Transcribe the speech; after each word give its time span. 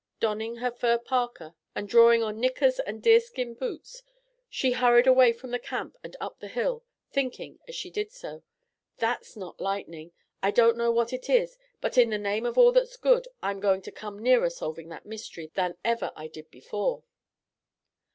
Donning 0.19 0.55
her 0.55 0.71
fur 0.71 0.97
parka 0.97 1.53
and 1.75 1.87
drawing 1.87 2.23
on 2.23 2.39
knickers 2.39 2.79
and 2.79 3.03
deerskin 3.03 3.53
boots, 3.53 4.01
she 4.49 4.71
hurried 4.71 5.05
away 5.05 5.31
from 5.31 5.53
camp 5.59 5.95
and 6.03 6.15
up 6.19 6.39
the 6.39 6.47
hill, 6.47 6.83
thinking 7.11 7.59
as 7.67 7.75
she 7.75 7.91
did 7.91 8.11
so: 8.11 8.41
"That's 8.97 9.35
not 9.37 9.61
lightning. 9.61 10.11
I 10.41 10.49
don't 10.49 10.75
know 10.75 10.89
what 10.89 11.13
it 11.13 11.29
is, 11.29 11.55
but 11.81 11.99
in 11.99 12.09
the 12.09 12.17
name 12.17 12.47
of 12.47 12.57
all 12.57 12.71
that's 12.71 12.97
good, 12.97 13.27
I'm 13.43 13.59
going 13.59 13.83
to 13.83 13.91
come 13.91 14.17
nearer 14.23 14.49
solving 14.49 14.89
that 14.89 15.05
mystery 15.05 15.51
than 15.53 15.77
ever 15.85 16.11
I 16.15 16.25
did 16.25 16.49
before." 16.49 17.03